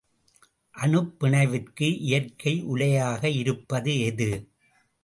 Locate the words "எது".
3.99-4.31